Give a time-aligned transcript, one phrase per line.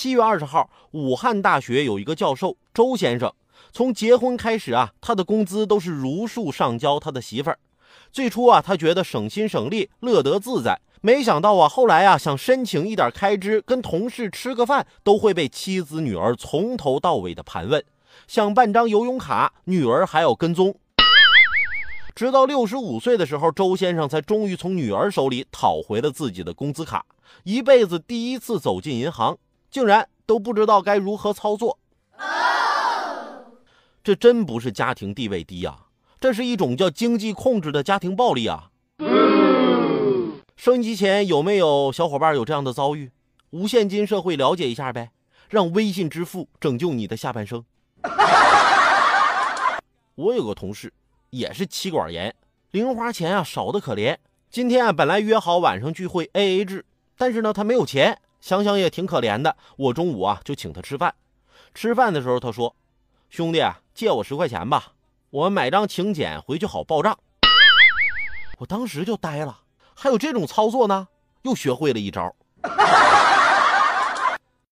[0.00, 3.30] 七月二十号，武汉大学有一个教授周先生，
[3.70, 7.58] 从结婚开始啊，他的工资都是如数上交他的媳妇儿。
[8.10, 10.80] 最初啊，他觉得省心省力，乐得自在。
[11.02, 17.84] 没想到啊，后来啊，想申请一点开支，跟同事吃个饭，都会被妻子女儿从头到尾的盘问。
[18.26, 20.74] 想办张游泳卡，女儿还要跟踪。
[22.14, 27.04] 直到六十五岁的时候，周先生才终于从女儿手里讨回了自己的工资卡。
[27.44, 29.36] 一辈子第一次走进银行。
[29.70, 31.78] 竟然都不知道该如何操作，
[34.02, 35.76] 这真不是家庭地位低呀，
[36.20, 38.70] 这是一种叫经济控制的家庭暴力啊！
[40.56, 43.12] 收音机前有没有小伙伴有这样的遭遇？
[43.50, 45.10] 无现金社会了解一下呗，
[45.48, 47.64] 让微信支付拯救你的下半生。
[50.16, 50.92] 我有个同事
[51.30, 52.34] 也是妻管严，
[52.72, 54.16] 零花钱啊少的可怜。
[54.50, 56.84] 今天啊本来约好晚上聚会 A A 制，
[57.16, 58.18] 但是呢他没有钱。
[58.40, 61.14] 想想也挺可怜的，我中午啊就请他吃饭。
[61.74, 62.74] 吃饭的时候他说
[63.30, 63.62] ：“兄弟，
[63.94, 64.92] 借我十块钱吧，
[65.30, 67.18] 我们买张请柬回去好报账。”
[68.58, 69.60] 我当时就呆了，
[69.94, 71.08] 还有这种操作呢？
[71.42, 72.34] 又学会了一招。